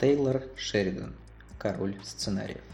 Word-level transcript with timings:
Тейлор 0.00 0.42
Шеридан, 0.56 1.14
король 1.56 1.96
сценариев. 2.02 2.64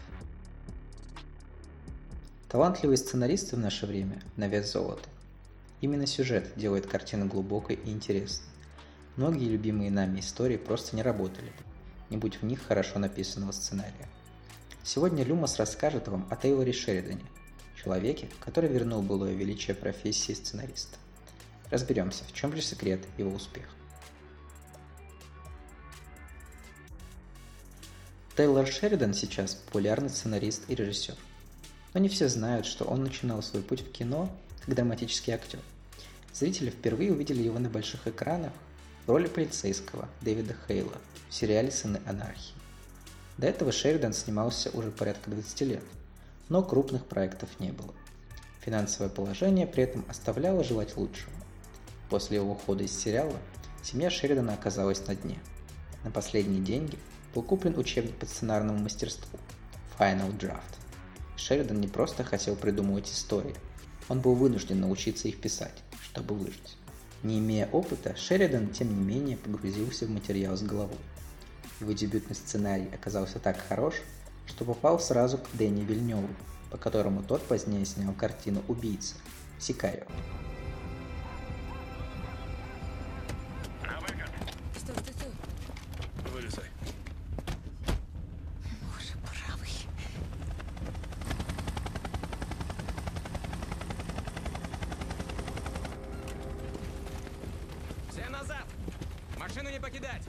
Талантливые 2.49 2.97
сценаристы 2.97 3.55
в 3.55 3.59
наше 3.59 3.85
время– 3.85 4.23
на 4.37 4.47
вес 4.47 4.71
золота. 4.71 5.07
Именно 5.81 6.07
сюжет 6.07 6.51
делает 6.55 6.87
картину 6.87 7.27
глубокой 7.27 7.75
и 7.75 7.91
интересной. 7.91 8.47
Многие 9.17 9.49
любимые 9.49 9.91
нами 9.91 10.19
истории 10.19 10.57
просто 10.57 10.95
не 10.95 11.03
работали, 11.03 11.53
не 12.09 12.17
будь 12.17 12.41
в 12.41 12.43
них 12.43 12.63
хорошо 12.63 12.97
написанного 12.97 13.51
сценария. 13.51 14.09
Сегодня 14.83 15.23
Люмас 15.23 15.59
расскажет 15.59 16.07
вам 16.07 16.27
о 16.31 16.35
Тейлоре 16.35 16.73
Шеридане, 16.73 17.21
человеке, 17.81 18.29
который 18.39 18.71
вернул 18.71 19.03
былое 19.03 19.33
величие 19.33 19.75
профессии 19.75 20.33
сценариста. 20.33 20.97
Разберемся, 21.69 22.23
в 22.23 22.33
чем 22.33 22.55
же 22.55 22.63
секрет 22.63 23.05
его 23.19 23.29
успеха. 23.29 23.69
Тейлор 28.37 28.65
Шеридан 28.65 29.13
сейчас 29.13 29.55
популярный 29.55 30.09
сценарист 30.09 30.63
и 30.69 30.75
режиссер. 30.75 31.15
Но 31.93 31.99
не 31.99 32.07
все 32.07 32.29
знают, 32.29 32.65
что 32.65 32.85
он 32.85 33.03
начинал 33.03 33.43
свой 33.43 33.61
путь 33.61 33.81
в 33.81 33.91
кино 33.91 34.33
как 34.65 34.73
драматический 34.73 35.33
актер. 35.33 35.59
Зрители 36.33 36.69
впервые 36.69 37.11
увидели 37.11 37.41
его 37.41 37.59
на 37.59 37.67
больших 37.69 38.07
экранах 38.07 38.53
в 39.05 39.09
роли 39.09 39.27
полицейского 39.27 40.07
Дэвида 40.21 40.55
Хейла 40.65 40.93
в 41.29 41.33
сериале 41.33 41.71
«Сыны 41.71 41.99
анархии». 42.05 42.55
До 43.37 43.47
этого 43.47 43.73
Шеридан 43.73 44.13
снимался 44.13 44.69
уже 44.71 44.91
порядка 44.91 45.29
20 45.29 45.61
лет, 45.61 45.83
но 46.47 46.63
крупных 46.63 47.05
проектов 47.07 47.49
не 47.59 47.73
было. 47.73 47.93
Финансовое 48.61 49.09
положение 49.09 49.67
при 49.67 49.83
этом 49.83 50.05
оставляло 50.07 50.63
желать 50.63 50.95
лучшего. 50.95 51.33
После 52.09 52.37
его 52.37 52.53
ухода 52.53 52.85
из 52.85 52.97
сериала 52.97 53.37
семья 53.83 54.09
Шеридана 54.09 54.53
оказалась 54.53 55.05
на 55.05 55.15
дне. 55.15 55.37
На 56.05 56.11
последние 56.11 56.61
деньги 56.61 56.97
был 57.33 57.43
куплен 57.43 57.77
учебник 57.77 58.15
по 58.15 58.25
сценарному 58.25 58.79
мастерству 58.79 59.39
Final 59.97 60.37
Draft. 60.37 60.77
Шеридан 61.35 61.79
не 61.79 61.87
просто 61.87 62.23
хотел 62.23 62.55
придумывать 62.55 63.09
истории, 63.11 63.55
он 64.09 64.19
был 64.19 64.35
вынужден 64.35 64.79
научиться 64.79 65.27
их 65.27 65.39
писать, 65.39 65.83
чтобы 66.01 66.35
выжить. 66.35 66.77
Не 67.23 67.39
имея 67.39 67.69
опыта, 67.71 68.15
Шеридан, 68.15 68.69
тем 68.69 68.89
не 68.89 69.01
менее, 69.01 69.37
погрузился 69.37 70.05
в 70.05 70.09
материал 70.09 70.57
с 70.57 70.61
головой. 70.61 70.97
Его 71.79 71.93
дебютный 71.93 72.35
сценарий 72.35 72.89
оказался 72.93 73.39
так 73.39 73.57
хорош, 73.67 73.95
что 74.47 74.65
попал 74.65 74.99
сразу 74.99 75.37
к 75.37 75.47
Дэнни 75.53 75.83
Вильневу, 75.83 76.27
по 76.69 76.77
которому 76.77 77.23
тот 77.23 77.43
позднее 77.43 77.85
снял 77.85 78.13
картину 78.13 78.63
«Убийца» 78.67 79.15
Сикарио. 79.59 80.05
Покидать! 99.81 100.21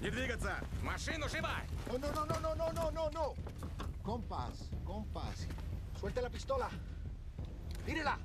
Не 0.00 0.10
двигаться! 0.10 0.56
Машину 0.82 1.28
живо! 1.28 1.48
Oh, 1.88 1.98
no, 1.98 2.10
no, 2.12 2.24
no, 2.26 2.40
no, 2.40 2.54
no, 2.54 2.72
no, 2.72 2.90
no, 2.90 3.10
no. 3.10 3.34
Compás, 4.02 4.68
compás. 4.84 5.46
Suelta 6.00 6.20
la 6.20 6.28
pistola. 6.28 6.68
Tírela. 7.86 8.18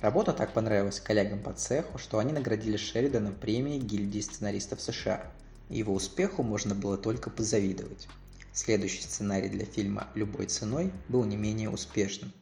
Работа 0.00 0.32
так 0.32 0.52
понравилась 0.52 0.98
коллегам 0.98 1.40
по 1.40 1.52
цеху, 1.52 1.98
что 1.98 2.18
они 2.18 2.32
наградили 2.32 2.76
Шеридана 2.76 3.32
премией 3.32 3.78
гильдии 3.78 4.20
сценаристов 4.20 4.80
США. 4.80 5.30
Его 5.68 5.94
успеху 5.94 6.42
можно 6.42 6.74
было 6.74 6.96
только 6.96 7.30
позавидовать. 7.30 8.08
Следующий 8.52 9.02
сценарий 9.02 9.48
для 9.48 9.66
фильма 9.66 10.08
«Любой 10.14 10.46
ценой» 10.46 10.90
был 11.08 11.24
не 11.24 11.36
менее 11.36 11.70
успешным. 11.70 12.32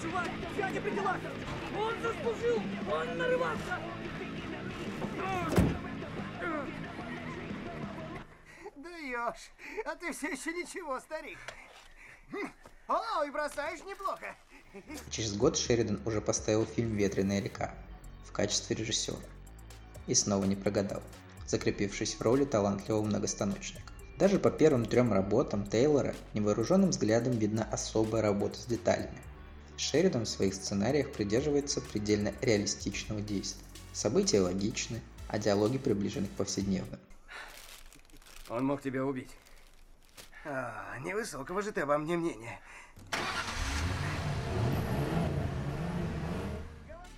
Чувак, 0.00 0.28
я 0.56 0.70
не 0.70 0.80
при 0.80 0.90
делах! 0.90 1.16
Он 1.76 1.94
заслужил! 2.00 2.62
Он 2.92 3.18
нарывался! 3.18 3.78
Даешь. 8.76 9.50
А 9.84 9.96
ты 9.96 10.12
все 10.12 10.28
еще 10.28 10.52
ничего, 10.52 11.00
старик. 11.00 11.38
О, 12.86 13.24
и 13.24 13.30
бросаешь 13.30 13.80
неплохо. 13.80 14.36
Через 15.10 15.36
год 15.36 15.56
Шеридан 15.58 16.00
уже 16.04 16.20
поставил 16.20 16.64
фильм 16.64 16.94
«Ветреная 16.94 17.42
река» 17.42 17.74
в 18.24 18.32
качестве 18.32 18.76
режиссера. 18.76 19.18
И 20.06 20.14
снова 20.14 20.44
не 20.44 20.54
прогадал, 20.54 21.02
закрепившись 21.46 22.14
в 22.14 22.22
роли 22.22 22.44
талантливого 22.44 23.02
многостаночника. 23.02 23.92
Даже 24.16 24.38
по 24.38 24.50
первым 24.50 24.84
трем 24.86 25.12
работам 25.12 25.66
Тейлора 25.66 26.14
невооруженным 26.34 26.90
взглядом 26.90 27.32
видна 27.32 27.64
особая 27.70 28.22
работа 28.22 28.58
с 28.58 28.66
деталями. 28.66 29.18
Шеридан 29.78 30.24
в 30.24 30.28
своих 30.28 30.54
сценариях 30.54 31.12
придерживается 31.12 31.80
предельно 31.80 32.34
реалистичного 32.42 33.20
действия. 33.20 33.62
События 33.92 34.40
логичны, 34.40 35.00
а 35.28 35.38
диалоги 35.38 35.78
приближены 35.78 36.26
к 36.26 36.32
повседневным. 36.32 36.98
Он 38.48 38.64
мог 38.64 38.82
тебя 38.82 39.04
убить. 39.04 39.30
А, 40.44 40.98
невысокого 41.04 41.62
же 41.62 41.70
ты 41.70 41.82
обо 41.82 41.96
мне 41.96 42.16
мнения. 42.16 42.60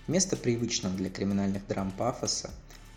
Вместо 0.07 0.37
привычного 0.37 0.95
для 0.95 1.09
криминальных 1.09 1.65
драм 1.67 1.89
пафоса, 1.91 2.51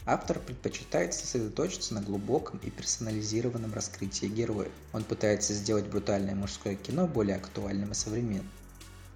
автор 0.04 0.40
предпочитает 0.40 1.14
сосредоточиться 1.14 1.94
на 1.94 2.02
глубоком 2.02 2.58
и 2.58 2.70
персонализированном 2.70 3.72
раскрытии 3.72 4.26
героев. 4.26 4.72
Он 4.92 5.04
пытается 5.04 5.54
сделать 5.54 5.86
брутальное 5.86 6.34
мужское 6.34 6.74
кино 6.74 7.06
более 7.06 7.36
актуальным 7.36 7.92
и 7.92 7.94
современным, 7.94 8.50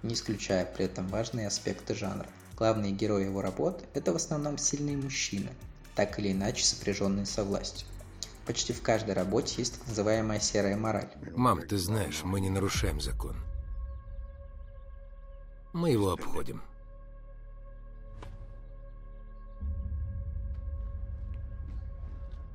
не 0.03 0.13
исключая 0.13 0.65
при 0.65 0.85
этом 0.85 1.07
важные 1.07 1.47
аспекты 1.47 1.93
жанра. 1.95 2.27
Главные 2.55 2.91
герои 2.91 3.25
его 3.25 3.41
работ– 3.41 3.83
это 3.93 4.11
в 4.11 4.15
основном 4.15 4.57
сильные 4.57 4.97
мужчины, 4.97 5.49
так 5.95 6.19
или 6.19 6.31
иначе 6.31 6.65
сопряженные 6.65 7.25
со 7.25 7.43
властью. 7.43 7.87
Почти 8.45 8.73
в 8.73 8.81
каждой 8.81 9.13
работе 9.13 9.55
есть 9.57 9.77
так 9.77 9.87
называемая 9.87 10.39
серая 10.39 10.75
мораль. 10.75 11.09
Мам, 11.35 11.61
ты 11.67 11.77
знаешь, 11.77 12.23
мы 12.23 12.39
не 12.41 12.49
нарушаем 12.49 12.99
закон. 12.99 13.37
Мы 15.71 15.91
его 15.91 16.11
обходим. 16.11 16.61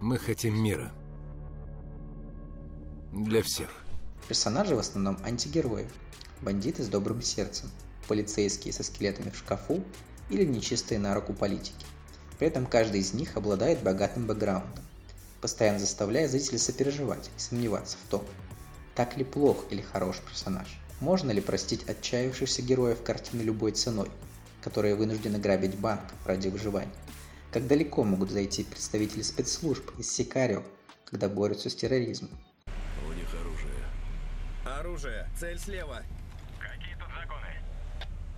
Мы 0.00 0.18
хотим 0.18 0.60
мира. 0.60 0.92
Для 3.12 3.42
всех. 3.42 3.70
Персонажи 4.28 4.74
в 4.74 4.80
основном 4.80 5.16
антигерои, 5.24 5.88
бандиты 6.44 6.84
с 6.84 6.88
добрым 6.88 7.22
сердцем, 7.22 7.70
полицейские 8.06 8.72
со 8.72 8.84
скелетами 8.84 9.30
в 9.30 9.36
шкафу 9.36 9.82
или 10.30 10.44
нечистые 10.44 10.98
на 10.98 11.14
руку 11.14 11.32
политики. 11.32 11.86
При 12.38 12.48
этом 12.48 12.66
каждый 12.66 13.00
из 13.00 13.14
них 13.14 13.36
обладает 13.36 13.82
богатым 13.82 14.26
бэкграундом, 14.26 14.84
постоянно 15.40 15.78
заставляя 15.78 16.28
зрителей 16.28 16.58
сопереживать 16.58 17.30
и 17.36 17.40
сомневаться 17.40 17.96
в 17.96 18.10
том, 18.10 18.24
так 18.94 19.16
ли 19.16 19.24
плох 19.24 19.64
или 19.70 19.80
хорош 19.80 20.18
персонаж. 20.18 20.78
Можно 21.00 21.32
ли 21.32 21.40
простить 21.40 21.88
отчаявшихся 21.88 22.62
героев 22.62 23.02
картины 23.02 23.42
любой 23.42 23.72
ценой, 23.72 24.10
которые 24.62 24.94
вынуждены 24.94 25.38
грабить 25.38 25.76
банк 25.78 26.04
ради 26.24 26.48
выживания? 26.48 26.92
Как 27.50 27.66
далеко 27.66 28.04
могут 28.04 28.30
зайти 28.30 28.64
представители 28.64 29.22
спецслужб 29.22 29.90
из 29.98 30.10
Сикарио, 30.10 30.62
когда 31.04 31.28
борются 31.28 31.70
с 31.70 31.74
терроризмом? 31.74 32.30
У 33.06 33.12
них 33.12 33.28
оружие. 33.40 33.84
Оружие! 34.64 35.28
Цель 35.38 35.58
слева! 35.58 36.02
Какие 36.58 36.94
тут 36.94 37.08
законы? 37.14 37.54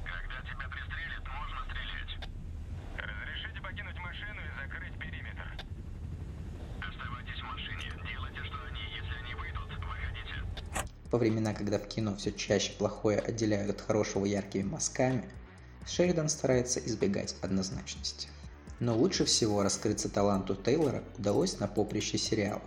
Когда 0.04 0.40
тебя 0.42 0.68
пристрелят, 0.68 1.24
можно 1.28 1.64
стрелять. 1.64 2.28
Разрешите 2.98 3.60
покинуть 3.62 3.98
машину 4.00 4.40
и 4.42 4.50
закрыть 4.60 4.98
периметр. 4.98 5.48
Оставайтесь 6.82 7.40
в 7.40 7.44
машине. 7.44 7.92
Делайте, 8.04 8.44
что 8.44 8.56
они. 8.68 8.84
Если 9.00 9.14
они 9.22 9.34
выйдут, 9.34 9.70
выходите. 9.80 10.36
Во 11.10 11.18
времена, 11.18 11.54
когда 11.54 11.78
в 11.78 11.86
кино 11.86 12.16
все 12.16 12.32
чаще 12.32 12.72
плохое 12.72 13.18
отделяют 13.18 13.70
от 13.70 13.80
хорошего 13.80 14.24
яркими 14.24 14.62
мазками, 14.62 15.28
Шеридан 15.86 16.28
старается 16.28 16.80
избегать 16.80 17.36
однозначности. 17.40 18.28
Но 18.80 18.96
лучше 18.96 19.24
всего 19.24 19.62
раскрыться 19.62 20.08
таланту 20.08 20.56
Тейлора 20.56 21.02
удалось 21.16 21.58
на 21.60 21.68
поприще 21.68 22.18
сериалов. 22.18 22.62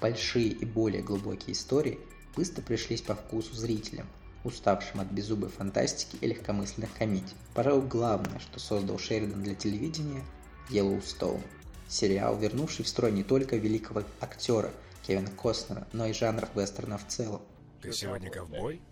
Большие 0.00 0.48
и 0.48 0.64
более 0.64 1.02
глубокие 1.02 1.52
истории 1.52 1.98
быстро 2.36 2.62
пришлись 2.62 3.02
по 3.02 3.16
вкусу 3.16 3.54
зрителям, 3.54 4.06
уставшим 4.44 5.00
от 5.00 5.10
беззубой 5.10 5.50
фантастики 5.50 6.16
и 6.20 6.26
легкомысленных 6.28 6.90
комедий. 6.96 7.34
Пожалуй, 7.54 7.86
главное, 7.86 8.38
что 8.38 8.60
создал 8.60 8.98
Шеридан 8.98 9.42
для 9.42 9.54
телевидения– 9.54 10.22
Yellowstone. 10.70 11.42
Сериал, 11.88 12.38
вернувший 12.38 12.84
в 12.84 12.88
строй 12.88 13.10
не 13.10 13.24
только 13.24 13.56
великого 13.56 14.04
актера 14.20 14.70
Кевина 15.08 15.30
Костнера, 15.30 15.88
но 15.94 16.04
и 16.04 16.12
жанр 16.12 16.46
вестерна 16.54 16.98
в 16.98 17.06
целом. 17.06 17.40
Ты 17.80 17.92
сегодня 17.92 18.30
ковбой? 18.30 18.82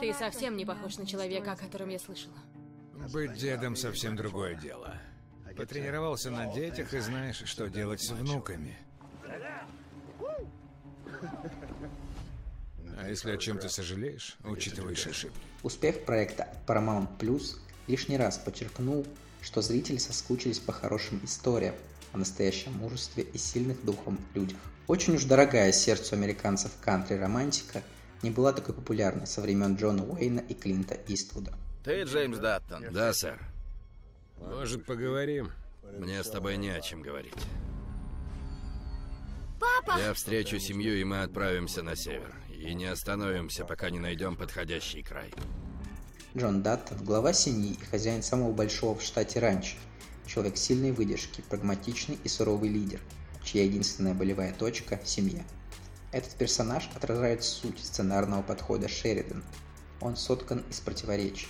Ты 0.00 0.14
совсем 0.14 0.56
не 0.56 0.64
похож 0.64 0.96
на 0.96 1.06
человека, 1.06 1.52
о 1.52 1.56
котором 1.56 1.90
я 1.90 1.98
слышала. 1.98 2.38
Быть 3.12 3.34
дедом 3.34 3.76
совсем 3.76 4.16
другое 4.16 4.54
дело. 4.54 4.94
Потренировался 5.54 6.30
на 6.30 6.46
детях 6.46 6.94
и 6.94 6.98
знаешь, 6.98 7.42
что 7.44 7.68
делать 7.68 8.00
с 8.00 8.10
внуками. 8.10 8.74
А 12.96 13.08
если 13.08 13.32
о 13.32 13.36
чем-то 13.36 13.68
сожалеешь, 13.68 14.38
учитываешь 14.44 15.06
ошибки. 15.06 15.38
Успех 15.62 16.06
проекта 16.06 16.48
Paramount 16.66 17.18
Plus 17.18 17.58
лишний 17.86 18.16
раз 18.16 18.38
подчеркнул, 18.38 19.06
что 19.42 19.60
зрители 19.60 19.98
соскучились 19.98 20.58
по 20.58 20.72
хорошим 20.72 21.20
историям, 21.22 21.74
о 22.14 22.18
настоящем 22.18 22.72
мужестве 22.74 23.24
и 23.24 23.38
сильных 23.38 23.84
духом 23.84 24.18
людях. 24.34 24.58
Очень 24.86 25.16
уж 25.16 25.24
дорогая 25.24 25.72
сердцу 25.72 26.14
американцев 26.14 26.70
кантри-романтика 26.80 27.82
не 28.22 28.30
была 28.30 28.52
такой 28.52 28.74
популярной 28.74 29.26
со 29.26 29.40
времен 29.40 29.74
Джона 29.76 30.04
Уэйна 30.04 30.40
и 30.40 30.54
Клинта 30.54 30.96
Иствуда. 31.08 31.52
Ты 31.82 32.04
Джеймс 32.04 32.38
Даттон. 32.38 32.86
Да, 32.92 33.12
сэр. 33.12 33.38
Может, 34.38 34.86
поговорим? 34.86 35.50
Мне 35.98 36.22
с 36.22 36.30
тобой 36.30 36.56
не 36.56 36.70
о 36.70 36.80
чем 36.80 37.02
говорить. 37.02 37.34
Папа! 39.60 39.98
Я 39.98 40.14
встречу 40.14 40.58
семью, 40.58 40.96
и 40.96 41.04
мы 41.04 41.22
отправимся 41.22 41.82
на 41.82 41.96
север. 41.96 42.34
И 42.50 42.74
не 42.74 42.86
остановимся, 42.86 43.64
пока 43.64 43.90
не 43.90 43.98
найдем 43.98 44.36
подходящий 44.36 45.02
край. 45.02 45.32
Джон 46.36 46.62
Даттон– 46.62 46.98
глава 47.04 47.32
семьи 47.32 47.72
и 47.80 47.84
хозяин 47.84 48.22
самого 48.22 48.52
большого 48.52 48.98
в 48.98 49.02
штате 49.02 49.40
ранчо. 49.40 49.76
Человек 50.26 50.56
сильной 50.56 50.92
выдержки, 50.92 51.42
прагматичный 51.48 52.18
и 52.24 52.28
суровый 52.28 52.68
лидер, 52.68 53.00
чья 53.42 53.64
единственная 53.64 54.14
болевая 54.14 54.52
точка– 54.52 55.00
семья. 55.04 55.42
Этот 56.12 56.34
персонаж 56.34 56.88
отражает 56.94 57.42
суть 57.42 57.78
сценарного 57.78 58.42
подхода 58.42 58.88
Шеридан. 58.88 59.42
Он 60.00 60.16
соткан 60.16 60.64
из 60.70 60.80
противоречий. 60.80 61.48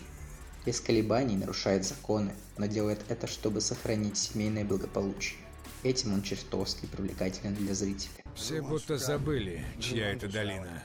Без 0.64 0.80
колебаний 0.80 1.36
нарушает 1.36 1.84
законы, 1.84 2.34
но 2.56 2.66
делает 2.66 3.04
это, 3.08 3.26
чтобы 3.26 3.60
сохранить 3.60 4.16
семейное 4.16 4.64
благополучие. 4.64 5.38
Этим 5.82 6.14
он 6.14 6.22
чертовски 6.22 6.86
привлекателен 6.86 7.54
для 7.54 7.74
зрителя. 7.74 8.24
Все 8.34 8.62
будто 8.62 8.96
забыли, 8.96 9.62
чья 9.78 10.12
это 10.12 10.28
долина. 10.28 10.82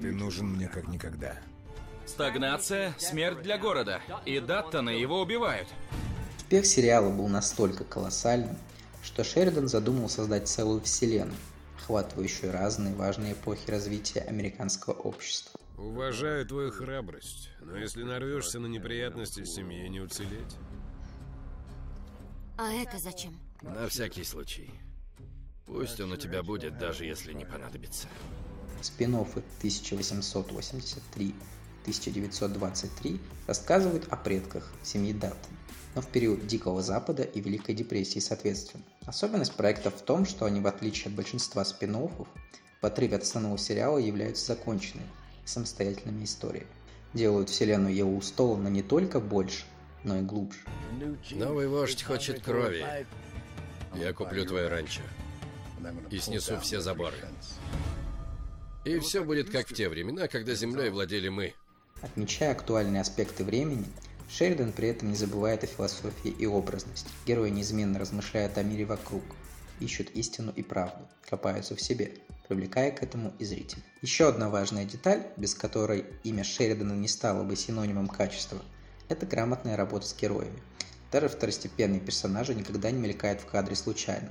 Ты 0.00 0.12
нужен 0.12 0.46
мне 0.46 0.68
как 0.68 0.88
никогда. 0.88 1.36
Стагнация– 2.04 2.94
смерть 2.98 3.40
для 3.42 3.56
города. 3.56 4.02
И 4.26 4.40
Даттона 4.40 4.90
его 4.90 5.22
убивают. 5.22 5.68
Успех 6.52 6.66
сериала 6.66 7.08
был 7.08 7.28
настолько 7.28 7.82
колоссальным, 7.82 8.58
что 9.02 9.24
Шеридан 9.24 9.68
задумал 9.68 10.10
создать 10.10 10.48
целую 10.48 10.82
вселенную, 10.82 11.38
охватывающую 11.78 12.52
разные 12.52 12.94
важные 12.94 13.32
эпохи 13.32 13.70
развития 13.70 14.20
американского 14.20 14.92
общества. 14.92 15.58
Уважаю 15.78 16.44
твою 16.44 16.70
храбрость, 16.70 17.48
но 17.62 17.78
если 17.78 18.02
нарвешься 18.02 18.60
на 18.60 18.66
неприятности, 18.66 19.44
семье 19.44 19.88
не 19.88 20.00
уцелеть. 20.00 20.58
А 22.58 22.70
это 22.70 22.98
зачем? 22.98 23.34
На 23.62 23.88
всякий 23.88 24.22
случай. 24.22 24.70
Пусть 25.64 26.00
он 26.00 26.12
у 26.12 26.18
тебя 26.18 26.42
будет, 26.42 26.76
даже 26.76 27.06
если 27.06 27.32
не 27.32 27.46
понадобится. 27.46 28.08
Спин-оффы 28.82 29.42
1883-1923 31.86 33.20
рассказывают 33.46 34.06
о 34.10 34.16
предках 34.16 34.72
семьи 34.82 35.12
Даттон, 35.12 35.56
но 35.94 36.02
в 36.02 36.08
период 36.08 36.46
Дикого 36.46 36.82
Запада 36.82 37.22
и 37.22 37.40
Великой 37.40 37.74
депрессии 37.74 38.18
соответственно. 38.18 38.84
Особенность 39.06 39.54
проекта 39.54 39.90
в 39.90 40.00
том, 40.02 40.24
что 40.26 40.46
они, 40.46 40.60
в 40.60 40.66
отличие 40.66 41.08
от 41.08 41.14
большинства 41.14 41.64
спин 41.64 41.96
в 41.96 42.86
отрыве 42.86 43.16
от 43.16 43.22
основного 43.22 43.58
сериала 43.58 43.98
являются 43.98 44.46
законченными, 44.46 45.08
самостоятельными 45.44 46.24
историями. 46.24 46.66
Делают 47.14 47.50
вселенную 47.50 47.94
Йеллоустоуна 47.94 48.68
не 48.68 48.82
только 48.82 49.20
больше, 49.20 49.64
но 50.02 50.18
и 50.18 50.22
глубже. 50.22 50.60
Новый 51.32 51.68
вождь 51.68 52.02
хочет 52.02 52.42
крови. 52.42 52.84
Я 53.94 54.12
куплю 54.12 54.44
твое 54.46 54.68
ранчо 54.68 55.02
и 56.10 56.18
снесу 56.18 56.58
все 56.60 56.80
заборы. 56.80 57.16
И 58.84 58.98
все 58.98 59.22
будет 59.22 59.50
как 59.50 59.68
в 59.68 59.74
те 59.74 59.88
времена, 59.88 60.26
когда 60.28 60.54
землей 60.54 60.90
владели 60.90 61.28
мы. 61.28 61.54
Отмечая 62.00 62.52
актуальные 62.52 63.02
аспекты 63.02 63.44
времени, 63.44 63.86
Шеридан 64.28 64.72
при 64.72 64.88
этом 64.88 65.10
не 65.10 65.16
забывает 65.16 65.62
о 65.62 65.66
философии 65.66 66.30
и 66.30 66.46
образности. 66.46 67.10
Герои 67.26 67.50
неизменно 67.50 67.98
размышляют 67.98 68.56
о 68.56 68.62
мире 68.62 68.86
вокруг, 68.86 69.22
ищут 69.78 70.10
истину 70.10 70.52
и 70.56 70.62
правду, 70.62 71.06
копаются 71.28 71.76
в 71.76 71.82
себе, 71.82 72.14
привлекая 72.48 72.90
к 72.92 73.02
этому 73.02 73.32
и 73.38 73.44
зрителей. 73.44 73.82
Еще 74.00 74.28
одна 74.28 74.48
важная 74.48 74.84
деталь, 74.84 75.26
без 75.36 75.54
которой 75.54 76.06
имя 76.24 76.44
Шеридана 76.44 76.94
не 76.94 77.08
стало 77.08 77.44
бы 77.44 77.56
синонимом 77.56 78.08
качества, 78.08 78.62
это 79.08 79.26
грамотная 79.26 79.76
работа 79.76 80.06
с 80.06 80.16
героями. 80.16 80.62
Даже 81.10 81.28
второстепенные 81.28 82.00
персонажи 82.00 82.54
никогда 82.54 82.90
не 82.90 82.98
мелькают 82.98 83.42
в 83.42 83.46
кадре 83.46 83.76
случайно. 83.76 84.30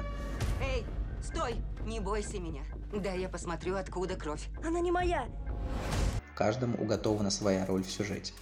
Эй, 0.60 0.84
стой! 1.24 1.56
Не 1.86 2.00
бойся 2.00 2.40
меня. 2.40 2.64
Да 2.92 3.14
я 3.14 3.30
посмотрю, 3.30 3.76
откуда 3.76 4.16
кровь. 4.16 4.48
Она 4.66 4.80
не 4.80 4.92
моя. 4.92 5.28
Каждому 6.42 6.76
уготована 6.80 7.30
своя 7.30 7.68
роль 7.68 7.84
в 7.84 7.92
сюжете. 7.92 8.34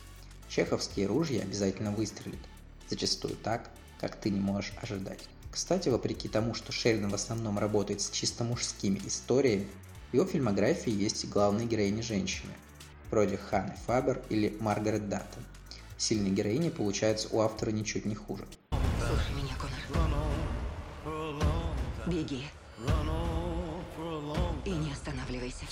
Чеховские 0.48 1.06
ружья 1.08 1.42
обязательно 1.42 1.92
выстрелят, 1.92 2.40
зачастую 2.88 3.36
так, 3.36 3.70
как 4.00 4.16
ты 4.16 4.30
не 4.30 4.40
можешь 4.40 4.72
ожидать. 4.82 5.20
Кстати, 5.52 5.90
вопреки 5.90 6.30
тому, 6.30 6.54
что 6.54 6.72
Шеридан 6.72 7.10
в 7.10 7.14
основном 7.14 7.60
работает 7.60 8.00
с 8.00 8.10
чисто 8.10 8.46
мужскими 8.46 9.02
историями, 9.06 9.68
в 10.12 10.14
его 10.14 10.26
фильмографии 10.26 10.94
есть 10.94 11.26
и 11.26 11.28
главные 11.28 11.68
героини 11.68 12.00
женщины, 12.00 12.54
вроде 13.12 13.36
Ханны 13.36 13.76
Фабер 13.86 14.22
или 14.30 14.56
Маргарет 14.62 15.10
Даттон. 15.10 15.44
Сильные 15.98 16.32
героини 16.32 16.70
получаются 16.70 17.28
у 17.34 17.42
автора 17.42 17.72
ничуть 17.72 18.06
не 18.06 18.16
хуже. 18.16 18.46
Слушай 19.06 19.36
меня, 19.36 19.56
Конор. 19.60 21.44
Беги. 22.08 22.46
И 24.66 24.72
не 24.72 24.92
останавливайся. 24.92 25.66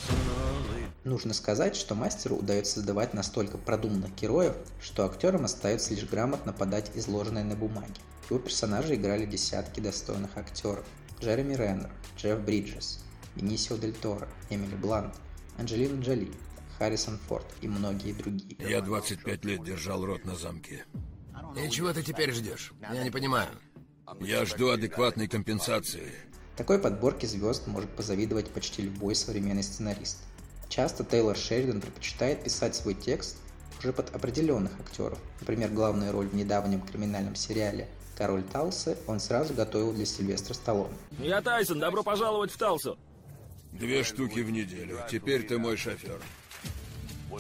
Нужно 1.04 1.34
сказать, 1.34 1.76
что 1.76 1.96
мастеру 1.96 2.38
удается 2.38 2.76
создавать 2.76 3.14
настолько 3.14 3.58
продуманных 3.58 4.16
героев, 4.16 4.56
что 4.82 5.06
актерам 5.06 5.46
остается 5.46 5.94
лишь 5.94 6.06
грамотно 6.06 6.54
подать 6.54 6.92
изложенное 6.96 7.44
на 7.44 7.56
бумаге. 7.56 7.94
Его 8.30 8.40
персонажи 8.40 8.96
играли 8.96 9.26
десятки 9.26 9.80
достойных 9.80 10.38
актеров. 10.38 10.86
Джереми 11.20 11.56
Реннер, 11.56 11.90
Джефф 12.18 12.40
Бриджес, 12.42 13.04
Бенисио 13.36 13.78
Дель 13.78 13.94
Торо, 13.94 14.28
Эмили 14.50 14.76
Блант, 14.76 15.16
Анджелина 15.58 16.02
Джоли, 16.02 16.32
Харрисон 16.78 17.18
Форд 17.28 17.46
и 17.62 17.68
многие 17.68 18.14
другие. 18.14 18.58
Я 18.60 18.82
25 18.82 19.46
лет 19.46 19.64
держал 19.64 20.06
рот 20.06 20.26
на 20.26 20.36
замке. 20.36 20.86
И 21.56 21.70
чего 21.70 21.92
ты 21.94 22.04
теперь 22.04 22.32
ждешь? 22.32 22.74
Я 22.82 23.04
не 23.04 23.12
понимаю. 23.12 23.50
Я 24.20 24.46
жду 24.46 24.70
адекватной 24.70 25.28
компенсации. 25.28 26.12
Такой 26.58 26.80
подборке 26.80 27.28
звезд 27.28 27.68
может 27.68 27.90
позавидовать 27.92 28.50
почти 28.50 28.82
любой 28.82 29.14
современный 29.14 29.62
сценарист. 29.62 30.18
Часто 30.70 31.04
Тейлор 31.06 31.38
Шеридан 31.38 31.82
предпочитает 31.82 32.44
писать 32.44 32.76
свой 32.76 32.96
текст 32.96 33.38
уже 33.80 33.94
под 33.94 34.14
определенных 34.16 34.72
актеров. 34.80 35.20
Например, 35.40 35.70
главную 35.70 36.12
роль 36.12 36.28
в 36.28 36.34
недавнем 36.34 36.82
криминальном 36.82 37.36
сериале 37.36 37.88
«Король 38.18 38.42
Талсы» 38.42 38.98
он 39.06 39.20
сразу 39.20 39.54
готовил 39.54 39.94
для 39.94 40.08
Сильвестра 40.08 40.56
Сталлоне. 40.56 40.96
Я 41.20 41.44
Тайсон, 41.44 41.80
добро 41.80 42.02
пожаловать 42.02 42.52
в 42.52 42.58
Талсу. 42.58 42.98
Две 43.72 44.04
штуки 44.04 44.40
в 44.40 44.50
неделю. 44.50 44.98
Теперь 45.12 45.46
ты 45.46 45.60
мой 45.60 45.78
шофер. 45.78 46.20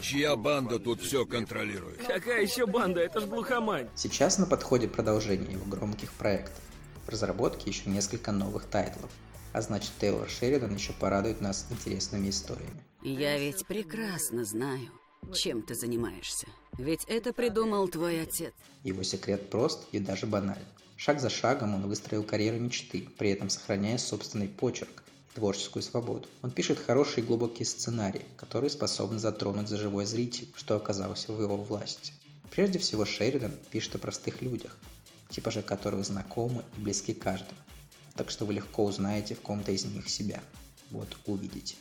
Чья 0.01 0.35
банда 0.35 0.77
тут 0.77 1.01
все 1.01 1.25
контролирует? 1.25 1.97
Какая 2.05 2.43
еще 2.43 2.67
банда? 2.67 3.01
Это 3.01 3.21
ж 3.21 3.25
глухомань. 3.25 3.87
Сейчас 3.95 4.37
на 4.37 4.45
подходе 4.45 4.87
продолжение 4.87 5.53
его 5.53 5.65
громких 5.65 6.11
проектов. 6.13 6.61
В 7.07 7.09
разработке 7.09 7.69
еще 7.69 7.89
несколько 7.89 8.33
новых 8.33 8.65
тайтлов. 8.65 9.09
А 9.53 9.61
значит, 9.61 9.91
Тейлор 9.97 10.29
Шеридан 10.29 10.75
еще 10.75 10.91
порадует 10.91 11.39
нас 11.39 11.65
интересными 11.69 12.29
историями. 12.29 12.83
Я 13.01 13.37
ведь 13.37 13.65
прекрасно 13.65 14.43
знаю, 14.43 14.91
чем 15.33 15.61
ты 15.61 15.73
занимаешься. 15.73 16.47
Ведь 16.77 17.05
это 17.07 17.31
придумал 17.31 17.87
твой 17.87 18.21
отец. 18.21 18.53
Его 18.83 19.03
секрет 19.03 19.49
прост 19.49 19.87
и 19.93 19.99
даже 19.99 20.27
банален. 20.27 20.65
Шаг 20.97 21.21
за 21.21 21.29
шагом 21.29 21.75
он 21.75 21.87
выстроил 21.87 22.23
карьеру 22.23 22.59
мечты, 22.59 23.07
при 23.17 23.29
этом 23.29 23.49
сохраняя 23.49 23.97
собственный 23.97 24.49
почерк, 24.49 25.03
творческую 25.33 25.83
свободу. 25.83 26.27
Он 26.41 26.51
пишет 26.51 26.77
хорошие 26.77 27.23
и 27.23 27.27
глубокие 27.27 27.65
сценарии, 27.65 28.25
которые 28.35 28.69
способны 28.69 29.17
затронуть 29.17 29.69
за 29.69 29.77
живой 29.77 30.05
зритель, 30.05 30.51
что 30.55 30.75
оказалось 30.75 31.29
в 31.29 31.41
его 31.41 31.55
власти. 31.55 32.11
Прежде 32.51 32.79
всего 32.79 33.05
Шеридан 33.05 33.53
пишет 33.71 33.95
о 33.95 33.99
простых 33.99 34.41
людях, 34.41 34.77
типажи 35.29 35.61
которых 35.61 36.05
знакомы 36.05 36.63
и 36.77 36.81
близки 36.81 37.13
каждому. 37.13 37.59
Так 38.15 38.29
что 38.29 38.45
вы 38.45 38.53
легко 38.53 38.85
узнаете 38.85 39.35
в 39.35 39.41
ком-то 39.41 39.71
из 39.71 39.85
них 39.85 40.09
себя. 40.09 40.41
Вот 40.89 41.17
увидите. 41.25 41.75